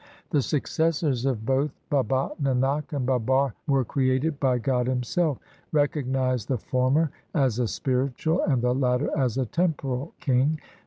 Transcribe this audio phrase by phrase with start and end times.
[0.31, 5.37] The successors of both Baba Nanak and Babar Were created by God Himself.
[5.71, 10.59] Recognize the former as a spiritual, And the latter as a temporal king.